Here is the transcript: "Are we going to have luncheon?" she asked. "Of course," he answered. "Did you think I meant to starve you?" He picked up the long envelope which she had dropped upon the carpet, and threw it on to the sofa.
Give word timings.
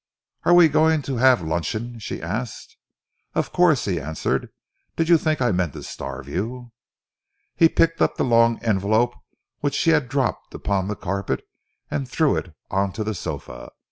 "Are 0.45 0.55
we 0.55 0.67
going 0.67 1.03
to 1.03 1.17
have 1.17 1.43
luncheon?" 1.43 1.99
she 1.99 2.23
asked. 2.23 2.75
"Of 3.35 3.53
course," 3.53 3.85
he 3.85 4.01
answered. 4.01 4.49
"Did 4.95 5.09
you 5.09 5.17
think 5.19 5.39
I 5.43 5.51
meant 5.51 5.73
to 5.73 5.83
starve 5.83 6.27
you?" 6.27 6.71
He 7.55 7.69
picked 7.69 8.01
up 8.01 8.15
the 8.17 8.23
long 8.23 8.57
envelope 8.63 9.13
which 9.59 9.75
she 9.75 9.91
had 9.91 10.09
dropped 10.09 10.55
upon 10.55 10.87
the 10.87 10.95
carpet, 10.95 11.45
and 11.91 12.09
threw 12.09 12.35
it 12.35 12.51
on 12.71 12.91
to 12.93 13.03
the 13.03 13.13
sofa. 13.13 13.69